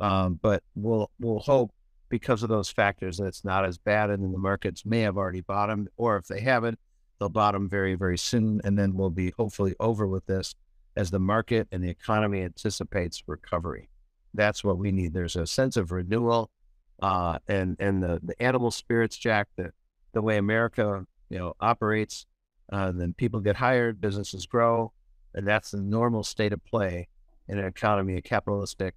[0.01, 1.73] um, but we'll we'll hope
[2.09, 5.43] because of those factors that it's not as bad, and the markets may have already
[5.43, 6.79] bottomed, or if they haven't,
[7.21, 10.55] they'll bottom very very soon, and then we'll be hopefully over with this
[10.97, 13.91] as the market and the economy anticipates recovery.
[14.35, 15.13] That's what we need.
[15.13, 16.51] There's a sense of renewal,
[17.01, 19.73] uh, and and the the animal spirits, Jack, the
[20.13, 22.27] the way America you know operates.
[22.73, 24.93] Uh, then people get hired, businesses grow,
[25.35, 27.09] and that's the normal state of play
[27.49, 28.95] in an economy, a capitalistic,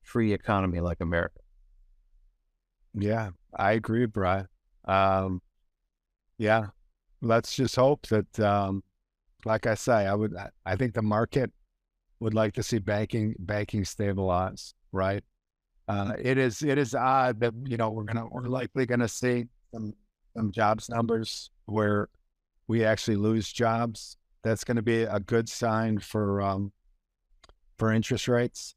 [0.00, 1.40] free economy like America.
[2.94, 4.46] Yeah, I agree, Brian.
[4.84, 5.42] Um,
[6.38, 6.68] yeah,
[7.26, 8.82] let's just hope that, um,
[9.44, 10.34] like I say, I would,
[10.64, 11.52] I think the market
[12.20, 15.22] would like to see banking, banking stabilize, right?
[15.88, 19.44] Uh, it is, it is odd that you know we're gonna, we're likely gonna see
[19.72, 19.94] some,
[20.36, 22.08] some jobs numbers where
[22.68, 26.72] we actually lose jobs that's going to be a good sign for um,
[27.78, 28.74] for interest rates.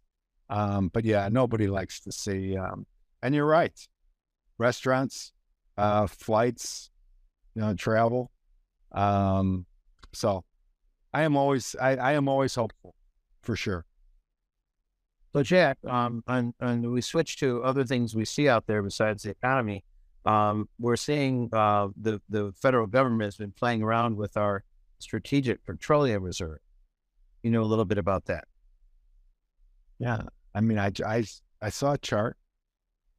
[0.49, 2.57] Um, but yeah, nobody likes to see.
[2.57, 2.85] Um,
[3.21, 3.77] and you're right,
[4.57, 5.31] restaurants,
[5.77, 6.89] uh, flights,
[7.53, 8.31] you know, travel.
[8.91, 9.65] Um,
[10.13, 10.43] so
[11.13, 12.95] I am always I, I am always hopeful
[13.41, 13.85] for sure.
[15.33, 19.23] So Jack, um, and, and we switch to other things we see out there besides
[19.23, 19.83] the economy.
[20.25, 24.63] Um, we're seeing uh, the the federal government has been playing around with our
[24.97, 26.59] Strategic Petroleum Reserve.
[27.43, 28.45] You know a little bit about that.
[29.99, 30.23] Yeah.
[30.55, 31.25] I mean, I, I,
[31.61, 32.37] I saw a chart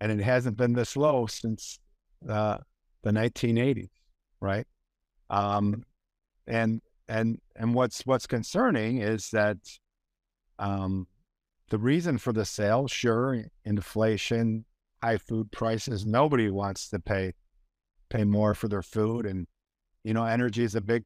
[0.00, 1.78] and it hasn't been this low since
[2.28, 2.58] uh,
[3.02, 3.90] the 1980s,
[4.40, 4.66] right?
[5.30, 5.84] Um,
[6.46, 9.56] and and and what's what's concerning is that
[10.58, 11.06] um,
[11.70, 14.64] the reason for the sale, sure, inflation,
[15.02, 16.04] high food prices.
[16.04, 17.32] Nobody wants to pay
[18.10, 19.46] pay more for their food, and
[20.04, 21.04] you know, energy is a big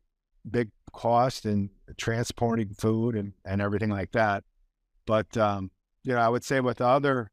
[0.50, 4.44] big cost in transporting food and, and everything like that.
[5.06, 5.70] But, um,
[6.02, 7.30] you know, I would say with other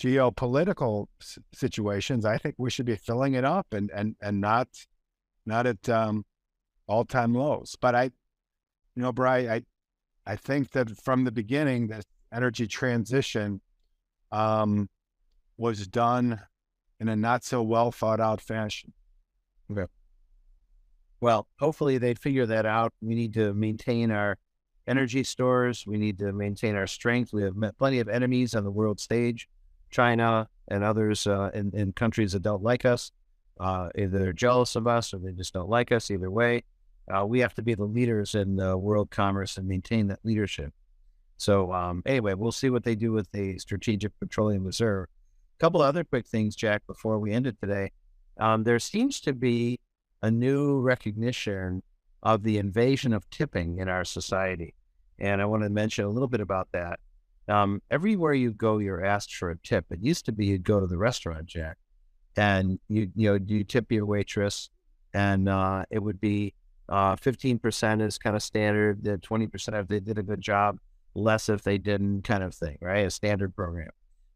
[0.00, 4.68] geopolitical s- situations, I think we should be filling it up and, and, and not,
[5.46, 6.24] not at um,
[6.86, 7.76] all time lows.
[7.80, 9.62] But I, you know, Brian, I,
[10.26, 13.60] I think that from the beginning, this energy transition
[14.32, 14.88] um,
[15.56, 16.40] was done
[16.98, 18.92] in a not so well thought out fashion.
[19.70, 19.86] Okay.
[21.20, 22.92] Well, hopefully they figure that out.
[23.00, 24.38] We need to maintain our
[24.86, 25.84] energy stores.
[25.86, 27.32] We need to maintain our strength.
[27.32, 29.48] We have met plenty of enemies on the world stage,
[29.90, 33.12] China and others uh, in, in countries that don't like us.
[33.60, 36.10] Uh, either they're jealous of us or they just don't like us.
[36.10, 36.64] Either way,
[37.14, 40.72] uh, we have to be the leaders in the world commerce and maintain that leadership.
[41.36, 45.08] So um, anyway, we'll see what they do with the Strategic Petroleum Reserve.
[45.58, 47.92] A couple other quick things, Jack, before we end it today.
[48.38, 49.80] Um, there seems to be
[50.22, 51.82] a new recognition
[52.22, 54.74] of the invasion of tipping in our society.
[55.18, 57.00] And I want to mention a little bit about that.
[57.48, 59.86] Um, everywhere you go, you're asked for a tip.
[59.90, 61.78] It used to be you'd go to the restaurant, Jack,
[62.36, 64.70] and you you know you tip your waitress,
[65.14, 66.54] and uh, it would be
[66.88, 69.04] uh, fifteen percent is kind of standard.
[69.04, 70.78] The twenty percent if they did a good job,
[71.14, 73.06] less if they didn't, kind of thing, right?
[73.06, 73.90] A standard program.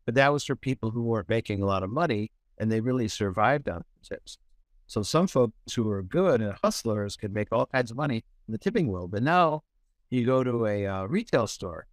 [0.07, 3.08] But that was for people who weren't making a lot of money, and they really
[3.08, 4.38] survived on tips.
[4.87, 8.52] So some folks who are good and hustlers can make all kinds of money in
[8.52, 9.10] the tipping world.
[9.10, 9.62] But now
[10.10, 11.87] you go to a uh, retail store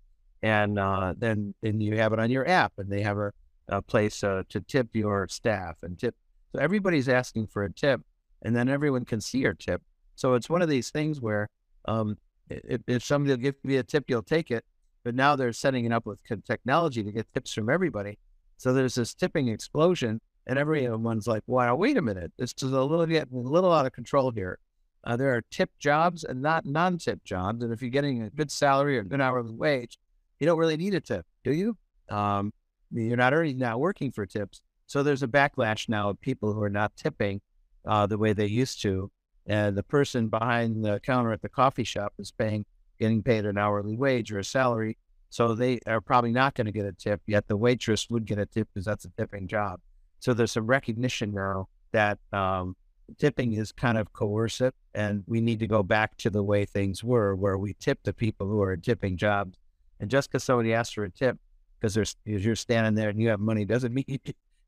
[0.44, 3.32] and uh, then then you have it on your app and they have a,
[3.72, 6.16] a place uh, to tip your staff and tip.
[6.52, 8.02] So everybody's asking for a tip
[8.42, 9.82] and then everyone can see your tip.
[10.16, 11.50] So it's one of these things where
[11.86, 12.18] um,
[12.50, 14.66] if, if somebody will give me a tip, you'll take it.
[15.04, 18.20] But now they're setting it up with technology to get tips from everybody.
[18.58, 22.32] So there's this tipping explosion and everyone's like, "Wow, wait a minute!
[22.38, 24.60] This is a little getting a little out of control here."
[25.04, 28.52] Uh, there are tip jobs and not non-tip jobs, and if you're getting a good
[28.52, 29.98] salary or a good hourly wage,
[30.40, 31.78] you don't really need a tip, do you?
[32.10, 32.54] Um,
[32.92, 36.62] you're not already now working for tips, So there's a backlash now of people who
[36.62, 37.42] are not tipping
[37.86, 39.12] uh, the way they used to.
[39.48, 42.66] And the person behind the counter at the coffee shop is paying,
[43.00, 44.98] getting paid an hourly wage or a salary.
[45.30, 48.38] So they are probably not going to get a tip, yet the waitress would get
[48.38, 49.80] a tip because that's a tipping job.
[50.20, 52.76] So there's some recognition now that um,
[53.18, 57.04] tipping is kind of coercive and we need to go back to the way things
[57.04, 59.58] were where we tip the people who are tipping jobs.
[60.00, 61.38] And just because somebody asks for a tip,
[61.82, 64.20] because there's you're standing there and you have money doesn't mean you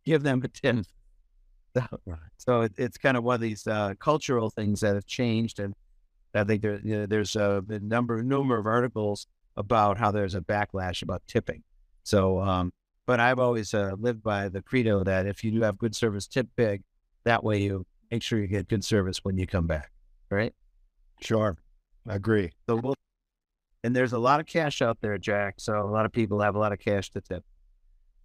[0.06, 0.86] give them a tip.
[1.76, 5.60] So, so it, it's kind of one of these uh, cultural things that have changed,
[5.60, 5.74] and
[6.36, 9.26] I think there, you know, there's a, a number number of articles
[9.58, 11.64] about how there's a backlash about tipping.
[12.04, 12.72] So, um,
[13.08, 16.28] but I've always uh, lived by the credo that if you do have good service,
[16.28, 16.84] tip big.
[17.24, 19.90] That way, you make sure you get good service when you come back.
[20.30, 20.54] Right?
[21.22, 21.58] Sure,
[22.08, 22.52] I agree.
[22.68, 22.96] So we'll,
[23.84, 25.56] and there's a lot of cash out there, Jack.
[25.58, 27.44] So a lot of people have a lot of cash to tip.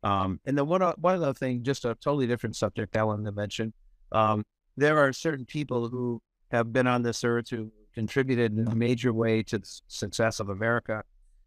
[0.03, 3.33] Um, and then one one other thing, just a totally different subject I wanted to
[3.33, 3.73] mention.
[4.13, 4.45] Um,
[4.77, 9.13] there are certain people who have been on this earth who contributed in a major
[9.13, 11.03] way to the success of America.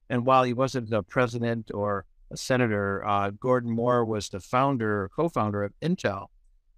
[0.09, 5.09] And while he wasn't a president or a senator, uh, Gordon Moore was the founder,
[5.15, 6.27] co-founder of Intel,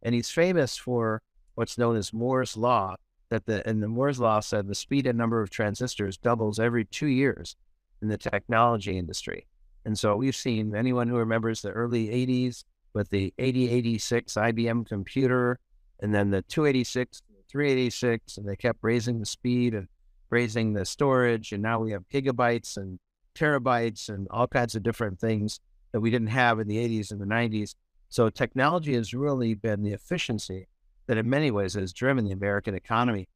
[0.03, 1.23] and he's famous for
[1.55, 2.95] what's known as Moore's law.
[3.33, 6.85] That the and the Moore's law said the speed and number of transistors doubles every
[6.85, 7.55] two years
[7.99, 9.47] in the technology industry.
[9.85, 12.63] And so we've seen anyone who remembers the early 80s
[12.93, 15.57] with the 8086 IBM computer
[15.99, 19.87] and then the 286, 386, and they kept raising the speed and
[20.29, 21.53] raising the storage.
[21.53, 22.99] And now we have gigabytes and
[23.33, 25.59] terabytes and all kinds of different things
[25.91, 27.73] that we didn't have in the 80s and the 90s.
[28.09, 30.67] So technology has really been the efficiency
[31.07, 33.27] that in many ways has driven the American economy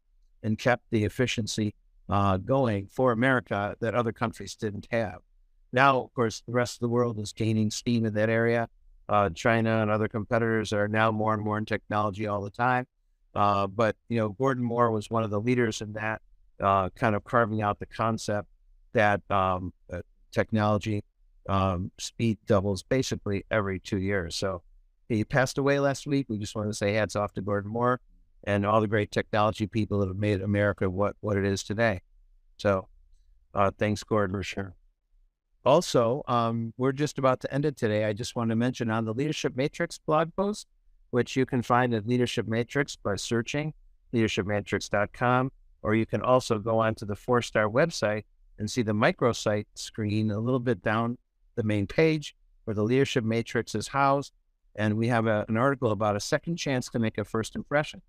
[0.43, 1.74] and kept the efficiency
[2.09, 5.20] uh, going for America that other countries didn't have.
[5.74, 8.70] Now, of course, the rest of the world is gaining steam in that area.
[9.09, 12.86] Uh, China and other competitors are now more and more in technology all the time.
[13.36, 16.22] Uh, but you know, Gordon Moore was one of the leaders in that,
[16.61, 18.47] uh, kind of carving out the concept
[18.93, 19.74] that um,
[20.32, 21.03] technology
[21.47, 24.36] um, speed doubles basically every two years.
[24.36, 24.61] So
[25.10, 26.28] he passed away last week.
[26.30, 27.99] We just want to say hats off to Gordon Moore
[28.43, 32.01] and all the great technology people that have made America what what it is today.
[32.58, 32.88] So,
[33.53, 34.76] uh, thanks, Gordon, for sure.
[35.66, 38.05] Also, um, we're just about to end it today.
[38.05, 40.68] I just want to mention on the Leadership Matrix blog post,
[41.12, 43.74] which you can find at Leadership Matrix by searching
[44.14, 45.51] leadershipmatrix.com,
[45.82, 48.24] or you can also go onto the FourStar website
[48.58, 51.18] and see the microsite screen a little bit down
[51.55, 54.34] the main page where the Leadership Matrix is housed.
[54.78, 58.01] And we have a, an article about a second chance to make a first impression.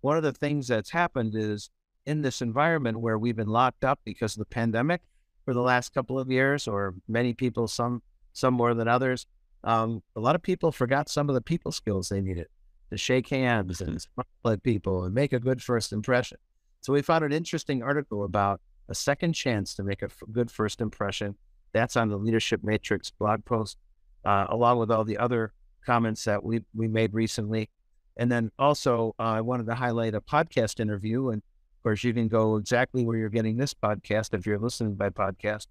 [0.00, 1.70] One of the things that's happened is
[2.06, 5.02] in this environment where we've been locked up because of the pandemic,
[5.44, 8.02] for the last couple of years, or many people, some
[8.32, 9.26] some more than others.
[9.62, 12.48] Um, a lot of people forgot some of the people skills they needed
[12.90, 16.38] to shake hands and smile at people and make a good first impression.
[16.80, 20.50] So we found an interesting article about a second chance to make a f- good
[20.50, 21.36] first impression.
[21.72, 23.78] That's on the Leadership Matrix blog post,
[24.24, 25.52] uh, along with all the other
[25.84, 27.70] comments that we we made recently.
[28.16, 31.42] And then also, uh, I wanted to highlight a podcast interview and
[31.84, 35.10] of course, you can go exactly where you're getting this podcast if you're listening by
[35.10, 35.66] podcast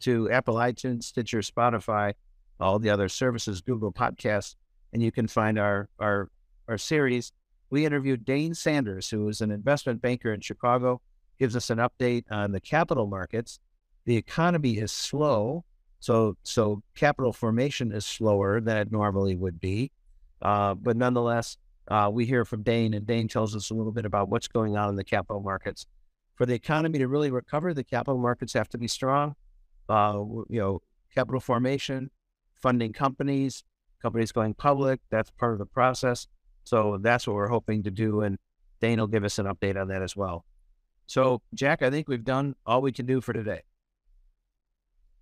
[0.00, 2.12] to Apple iTunes, Stitcher, Spotify,
[2.60, 4.56] all the other services, Google Podcasts,
[4.92, 6.28] and you can find our our
[6.68, 7.32] our series.
[7.70, 11.00] We interviewed Dane Sanders, who is an investment banker in Chicago,
[11.38, 13.58] gives us an update on the capital markets.
[14.04, 15.64] The economy is slow,
[16.04, 19.90] so so capital formation is slower than it normally would be,
[20.42, 21.56] uh, but nonetheless,
[21.88, 24.76] uh, we hear from Dane, and Dane tells us a little bit about what's going
[24.76, 25.86] on in the capital markets.
[26.34, 29.34] For the economy to really recover, the capital markets have to be strong.
[29.88, 30.82] Uh, you know,
[31.14, 32.10] capital formation,
[32.54, 33.64] funding companies,
[34.02, 35.00] companies going public.
[35.08, 36.26] That's part of the process.
[36.64, 38.36] So that's what we're hoping to do, and
[38.78, 40.44] Dane will give us an update on that as well.
[41.06, 43.62] So, Jack, I think we've done all we can do for today.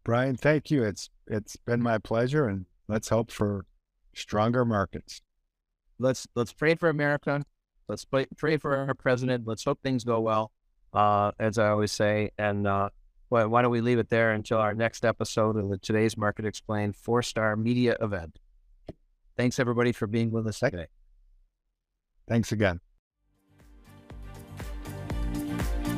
[0.05, 0.83] Brian, thank you.
[0.83, 3.67] It's it's been my pleasure, and let's hope for
[4.15, 5.23] stronger markets
[6.03, 7.45] let's let's pray for America.
[7.89, 9.47] Let's pray, pray for our president.
[9.47, 10.53] Let's hope things go well,
[10.93, 12.31] uh, as I always say.
[12.39, 12.91] And uh,
[13.29, 16.45] why, why, don't we leave it there until our next episode of the Today's Market
[16.45, 18.39] Explained FourStar media event?
[19.37, 20.87] Thanks, everybody, for being with us today.
[22.29, 22.81] Thanks again.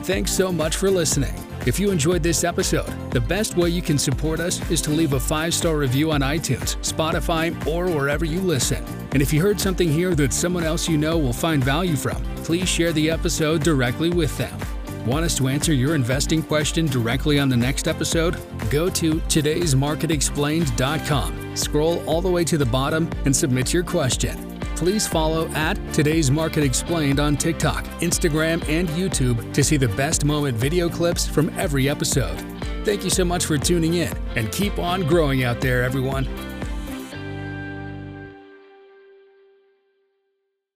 [0.03, 1.35] Thanks so much for listening.
[1.67, 5.15] If you enjoyed this episode, the best way you can support us is to leave
[5.15, 8.85] a five star review on iTunes, Spotify, or wherever you listen.
[9.13, 12.23] And if you heard something here that someone else you know will find value from,
[12.37, 14.59] please share the episode directly with them.
[15.07, 18.37] Want us to answer your investing question directly on the next episode?
[18.71, 24.54] Go to todaysmarketexplained.com Scroll all the way to the bottom and submit your question.
[24.77, 30.25] Please follow at Today's Market Explained on TikTok, Instagram, and YouTube to see the best
[30.25, 32.37] moment video clips from every episode.
[32.85, 36.27] Thank you so much for tuning in and keep on growing out there, everyone.